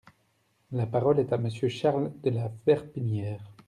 [0.71, 3.51] La parole est à Monsieur Charles de la Verpillière.